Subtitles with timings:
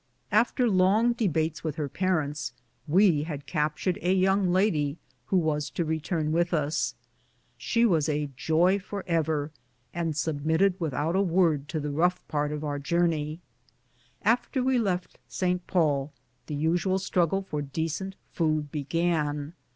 [0.31, 2.53] After long debates with her parents,
[2.87, 6.95] we had captured a young lady who was to return with us.
[7.55, 9.51] She was a "joy forever,"
[9.93, 13.41] and submitted without a word to the rough part of our journey.
[14.23, 15.67] After we left St.
[15.67, 16.11] Paul,
[16.47, 19.53] the usual struggle for decent food began.